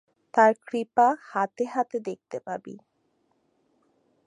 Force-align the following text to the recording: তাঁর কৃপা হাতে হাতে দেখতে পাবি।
তাঁর 0.33 0.51
কৃপা 0.67 1.07
হাতে 1.29 1.63
হাতে 1.73 1.97
দেখতে 2.07 2.37
পাবি। 2.39 2.75